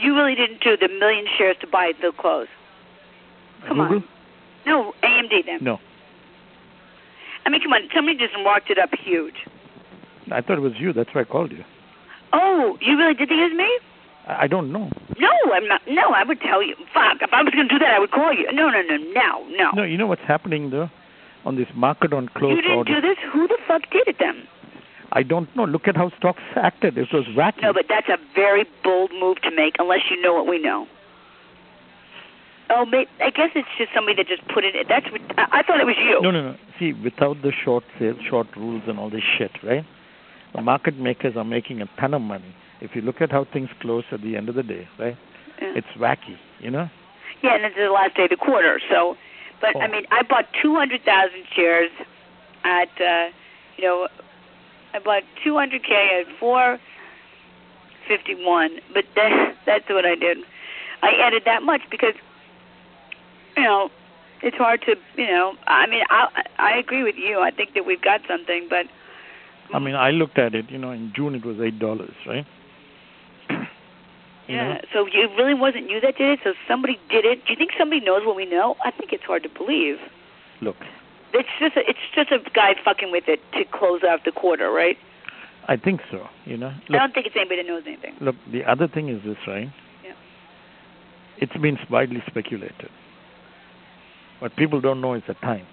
You 0.00 0.14
really 0.16 0.34
didn't 0.34 0.60
do 0.62 0.76
the 0.76 0.88
million 0.88 1.26
shares 1.36 1.56
to 1.60 1.66
buy 1.66 1.92
the 2.00 2.12
close. 2.18 2.48
Come 3.66 3.78
Google? 3.78 3.96
on. 3.96 4.04
No, 4.66 4.92
AMD 5.02 5.46
then. 5.46 5.58
No. 5.62 5.78
I 7.44 7.50
mean, 7.50 7.62
come 7.62 7.72
on. 7.72 7.88
Somebody 7.94 8.18
just 8.18 8.34
marked 8.42 8.70
it 8.70 8.78
up 8.78 8.90
huge. 9.02 9.34
I 10.32 10.40
thought 10.40 10.58
it 10.58 10.60
was 10.60 10.74
you. 10.78 10.92
That's 10.92 11.10
why 11.14 11.22
I 11.22 11.24
called 11.24 11.52
you. 11.52 11.64
Oh, 12.32 12.78
you 12.80 12.96
really 12.96 13.14
did 13.14 13.28
think 13.28 13.40
it 13.40 13.52
was 13.52 13.58
me? 13.58 13.68
I, 14.28 14.46
don't 14.46 14.70
know. 14.70 14.90
No, 15.18 15.30
I'm 15.52 15.66
not. 15.66 15.80
No, 15.88 16.10
I 16.14 16.22
would 16.24 16.40
tell 16.40 16.62
you. 16.62 16.76
Fuck. 16.94 17.18
If 17.20 17.30
I 17.32 17.42
was 17.42 17.52
going 17.52 17.68
to 17.68 17.74
do 17.74 17.78
that, 17.80 17.92
I 17.92 17.98
would 17.98 18.12
call 18.12 18.32
you. 18.32 18.46
No, 18.52 18.68
no, 18.68 18.80
no, 18.82 18.96
no, 18.96 19.46
no. 19.50 19.70
No, 19.74 19.82
you 19.82 19.96
know 19.98 20.06
what's 20.06 20.22
happening 20.26 20.70
though? 20.70 20.88
On 21.44 21.56
this 21.56 21.66
market 21.74 22.12
on 22.12 22.28
close 22.28 22.54
you 22.54 22.62
didn't 22.62 22.76
order. 22.76 23.00
do 23.00 23.08
this. 23.08 23.16
Who 23.32 23.48
the 23.48 23.58
fuck 23.66 23.82
did 23.90 24.06
it 24.06 24.16
then? 24.20 24.46
I 25.12 25.22
don't 25.22 25.54
know. 25.56 25.64
Look 25.64 25.88
at 25.88 25.96
how 25.96 26.10
stocks 26.18 26.42
acted. 26.56 26.96
It 26.96 27.08
was 27.12 27.24
wacky. 27.36 27.62
No, 27.62 27.72
but 27.72 27.86
that's 27.88 28.08
a 28.08 28.16
very 28.34 28.64
bold 28.84 29.10
move 29.18 29.40
to 29.42 29.50
make, 29.54 29.74
unless 29.78 30.00
you 30.10 30.20
know 30.22 30.34
what 30.34 30.46
we 30.46 30.58
know. 30.60 30.86
Oh, 32.72 32.86
I 33.20 33.30
guess 33.30 33.50
it's 33.56 33.68
just 33.78 33.90
somebody 33.92 34.16
that 34.22 34.28
just 34.28 34.46
put 34.54 34.64
it. 34.64 34.74
That's. 34.88 35.10
what- 35.10 35.20
I, 35.36 35.58
I 35.58 35.62
thought 35.62 35.80
it 35.80 35.86
was 35.86 35.96
you. 35.98 36.20
No, 36.22 36.30
no, 36.30 36.52
no. 36.52 36.56
See, 36.78 36.92
without 36.92 37.42
the 37.42 37.50
short 37.64 37.82
sales, 37.98 38.18
short 38.28 38.46
rules, 38.56 38.82
and 38.86 38.98
all 38.98 39.10
this 39.10 39.24
shit, 39.36 39.50
right? 39.64 39.84
The 40.54 40.62
market 40.62 40.96
makers 40.96 41.36
are 41.36 41.44
making 41.44 41.80
a 41.82 41.86
ton 42.00 42.14
of 42.14 42.22
money. 42.22 42.54
If 42.80 42.94
you 42.94 43.02
look 43.02 43.20
at 43.20 43.30
how 43.32 43.44
things 43.52 43.68
close 43.80 44.04
at 44.12 44.22
the 44.22 44.36
end 44.36 44.48
of 44.48 44.54
the 44.54 44.62
day, 44.62 44.88
right? 44.98 45.16
Yeah. 45.60 45.72
It's 45.76 45.86
wacky, 45.98 46.36
you 46.60 46.70
know. 46.70 46.88
Yeah, 47.42 47.56
and 47.56 47.64
it's 47.64 47.76
the 47.76 47.90
last 47.90 48.14
day 48.16 48.24
of 48.24 48.30
the 48.30 48.36
quarter. 48.36 48.80
So, 48.90 49.16
but 49.60 49.74
I 49.76 49.86
Oh. 49.86 49.90
mean, 49.90 50.06
I 50.12 50.22
bought 50.22 50.46
two 50.62 50.74
hundred 50.76 51.02
thousand 51.04 51.44
shares 51.54 51.90
at, 52.64 52.88
uh, 53.00 53.30
you 53.76 53.84
know, 53.84 54.08
I 54.94 54.98
bought 54.98 55.22
two 55.44 55.56
hundred 55.56 55.84
k 55.84 56.22
at 56.26 56.38
four 56.38 56.78
fifty 58.08 58.34
one. 58.34 58.80
But 58.92 59.04
that, 59.16 59.56
that's 59.66 59.88
what 59.88 60.04
I 60.04 60.14
did. 60.14 60.38
I 61.02 61.12
added 61.22 61.42
that 61.46 61.62
much 61.62 61.80
because, 61.90 62.14
you 63.56 63.62
know, 63.62 63.90
it's 64.42 64.56
hard 64.56 64.82
to, 64.82 64.96
you 65.16 65.26
know. 65.26 65.54
I 65.66 65.86
mean, 65.86 66.02
I 66.10 66.44
I 66.58 66.78
agree 66.78 67.02
with 67.04 67.16
you. 67.16 67.40
I 67.40 67.50
think 67.50 67.74
that 67.74 67.86
we've 67.86 68.02
got 68.02 68.20
something, 68.28 68.66
but 68.68 68.86
I 69.72 69.78
mean, 69.78 69.94
I 69.94 70.10
looked 70.10 70.38
at 70.38 70.54
it. 70.54 70.70
You 70.70 70.78
know, 70.78 70.90
in 70.90 71.12
June 71.14 71.34
it 71.34 71.44
was 71.44 71.58
eight 71.60 71.78
dollars, 71.78 72.14
right? 72.26 72.46
You 73.48 74.56
yeah. 74.56 74.74
know? 74.74 74.80
So 74.92 75.06
it 75.06 75.30
really 75.36 75.54
wasn't 75.54 75.88
you 75.88 76.00
that 76.00 76.16
did 76.16 76.30
it. 76.30 76.40
So 76.42 76.54
somebody 76.66 76.98
did 77.08 77.24
it. 77.24 77.44
Do 77.46 77.52
you 77.52 77.56
think 77.56 77.70
somebody 77.78 78.00
knows 78.04 78.22
what 78.24 78.34
we 78.34 78.46
know? 78.46 78.76
I 78.84 78.90
think 78.90 79.12
it's 79.12 79.24
hard 79.24 79.42
to 79.44 79.48
believe. 79.48 79.96
Look, 80.60 80.76
It's 81.32 81.48
just 81.60 81.76
a, 81.76 81.80
it's 81.88 81.98
just 82.14 82.30
a 82.32 82.38
guy 82.54 82.74
fucking 82.84 83.10
with 83.12 83.24
it 83.28 83.40
to 83.52 83.64
close 83.64 84.02
out 84.02 84.24
the 84.24 84.32
quarter, 84.32 84.70
right? 84.70 84.96
I 85.68 85.76
think 85.76 86.00
so. 86.10 86.26
You 86.44 86.56
know. 86.56 86.72
I 86.88 86.92
don't 86.92 87.14
think 87.14 87.26
it's 87.26 87.36
anybody 87.36 87.62
that 87.62 87.68
knows 87.68 87.84
anything. 87.86 88.14
look. 88.20 88.34
The 88.50 88.64
other 88.64 88.88
thing 88.88 89.08
is 89.08 89.22
this, 89.24 89.36
right? 89.46 89.70
Yeah. 90.04 90.12
It's 91.38 91.56
been 91.56 91.78
widely 91.90 92.22
speculated. 92.26 92.90
What 94.40 94.56
people 94.56 94.80
don't 94.80 95.00
know 95.00 95.14
is 95.14 95.22
the 95.28 95.34
time. 95.34 95.66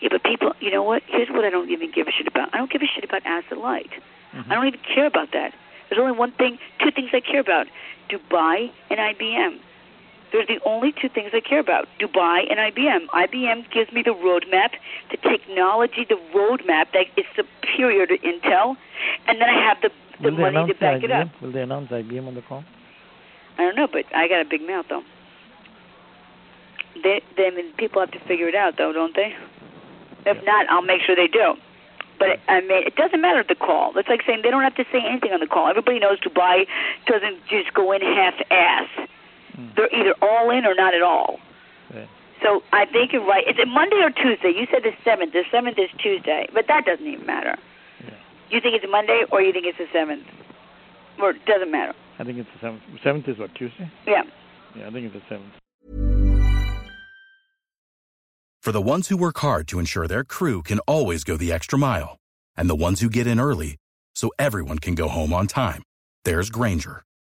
Yeah, 0.00 0.08
but 0.12 0.22
people, 0.22 0.52
you 0.60 0.70
know 0.70 0.84
what? 0.84 1.02
Here's 1.08 1.28
what 1.28 1.44
I 1.44 1.50
don't 1.50 1.68
even 1.70 1.90
give 1.92 2.06
a 2.06 2.12
shit 2.12 2.28
about. 2.28 2.54
I 2.54 2.58
don't 2.58 2.70
give 2.70 2.82
a 2.82 2.86
shit 2.86 3.02
about 3.04 3.22
asset 3.26 3.58
light. 3.58 3.90
Mhm. 4.32 4.48
I 4.50 4.54
don't 4.54 4.66
even 4.68 4.80
care 4.94 5.06
about 5.06 5.32
that. 5.32 5.52
There's 5.88 5.98
only 6.00 6.16
one 6.16 6.30
thing, 6.32 6.58
two 6.80 6.90
things 6.92 7.10
I 7.12 7.20
care 7.20 7.40
about: 7.40 7.66
Dubai 8.08 8.70
and 8.90 9.00
IBM. 9.00 9.58
They're 10.32 10.46
the 10.46 10.60
only 10.64 10.92
two 10.92 11.08
things 11.08 11.30
I 11.32 11.40
care 11.40 11.60
about: 11.60 11.88
Dubai 12.00 12.44
and 12.50 12.58
IBM. 12.58 13.06
IBM 13.08 13.70
gives 13.72 13.92
me 13.92 14.02
the 14.02 14.14
roadmap, 14.14 14.70
the 15.10 15.16
technology, 15.16 16.06
the 16.08 16.20
roadmap 16.34 16.92
that 16.92 17.06
is 17.16 17.24
superior 17.34 18.06
to 18.06 18.18
Intel, 18.18 18.76
and 19.26 19.40
then 19.40 19.48
I 19.48 19.66
have 19.66 19.78
the 19.82 19.90
the 20.20 20.30
Will 20.30 20.52
money 20.52 20.72
to 20.72 20.78
back 20.78 21.02
it 21.02 21.10
up. 21.10 21.28
Will 21.40 21.52
they 21.52 21.62
announce 21.62 21.90
IBM 21.90 22.26
on 22.26 22.34
the 22.34 22.42
call? 22.42 22.64
I 23.56 23.62
don't 23.62 23.76
know, 23.76 23.88
but 23.90 24.04
I 24.14 24.28
got 24.28 24.40
a 24.40 24.44
big 24.44 24.62
mouth 24.62 24.86
though. 24.88 25.02
They, 27.02 27.22
they, 27.36 27.46
I 27.46 27.50
mean, 27.50 27.72
people 27.76 28.00
have 28.00 28.10
to 28.10 28.20
figure 28.26 28.48
it 28.48 28.54
out 28.54 28.74
though, 28.76 28.92
don't 28.92 29.14
they? 29.14 29.34
If 30.26 30.44
not, 30.44 30.68
I'll 30.68 30.82
make 30.82 31.02
sure 31.02 31.14
they 31.14 31.28
do. 31.28 31.54
But 32.18 32.40
I 32.48 32.60
mean, 32.60 32.86
it 32.86 32.96
doesn't 32.96 33.20
matter 33.20 33.44
the 33.46 33.54
call. 33.54 33.96
It's 33.96 34.08
like 34.08 34.22
saying 34.26 34.40
they 34.42 34.50
don't 34.50 34.62
have 34.62 34.74
to 34.74 34.84
say 34.90 34.98
anything 35.08 35.32
on 35.32 35.40
the 35.40 35.46
call. 35.46 35.68
Everybody 35.68 36.00
knows 36.00 36.18
Dubai 36.20 36.66
doesn't 37.06 37.38
just 37.48 37.72
go 37.74 37.92
in 37.92 38.02
half-ass. 38.02 39.07
Mm. 39.58 39.74
They're 39.74 39.94
either 39.94 40.14
all 40.22 40.50
in 40.50 40.64
or 40.64 40.74
not 40.74 40.94
at 40.94 41.02
all. 41.02 41.40
Right. 41.92 42.08
So 42.42 42.62
I 42.72 42.86
think 42.86 43.12
you're 43.12 43.26
right. 43.26 43.46
Is 43.48 43.56
it 43.58 43.66
Monday 43.66 43.96
or 43.96 44.10
Tuesday? 44.10 44.52
You 44.56 44.66
said 44.70 44.84
the 44.84 44.92
seventh. 45.04 45.32
The 45.32 45.44
seventh 45.50 45.78
is 45.78 45.90
Tuesday, 45.98 46.46
but 46.54 46.66
that 46.68 46.84
doesn't 46.84 47.06
even 47.06 47.26
matter. 47.26 47.56
Yeah. 48.04 48.10
You 48.50 48.60
think 48.60 48.76
it's 48.76 48.86
Monday 48.90 49.24
or 49.32 49.42
you 49.42 49.52
think 49.52 49.66
it's 49.66 49.78
the 49.78 49.88
seventh, 49.92 50.24
or 51.20 51.30
it 51.30 51.44
doesn't 51.46 51.70
matter. 51.70 51.94
I 52.18 52.24
think 52.24 52.38
it's 52.38 52.48
the 52.54 52.60
seventh. 52.60 52.82
Seventh 53.02 53.28
is 53.28 53.38
what 53.38 53.54
Tuesday? 53.54 53.90
Yeah. 54.06 54.22
Yeah, 54.76 54.86
I 54.86 54.90
think 54.90 55.12
it's 55.12 55.14
the 55.14 55.22
seventh. 55.28 55.52
For 58.60 58.72
the 58.72 58.82
ones 58.82 59.08
who 59.08 59.16
work 59.16 59.38
hard 59.38 59.66
to 59.68 59.78
ensure 59.78 60.06
their 60.06 60.24
crew 60.24 60.62
can 60.62 60.78
always 60.80 61.24
go 61.24 61.36
the 61.36 61.52
extra 61.52 61.78
mile, 61.78 62.18
and 62.56 62.68
the 62.68 62.76
ones 62.76 63.00
who 63.00 63.08
get 63.08 63.26
in 63.26 63.40
early 63.40 63.76
so 64.14 64.30
everyone 64.38 64.78
can 64.78 64.94
go 64.94 65.08
home 65.08 65.32
on 65.32 65.46
time, 65.46 65.82
there's 66.24 66.50
Grainger, 66.50 67.02